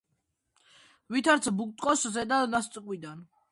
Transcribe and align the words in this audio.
ვითარდება 1.17 1.55
ბუტკოს 1.61 2.07
ზედა 2.17 2.43
ნასკვიდან. 2.57 3.25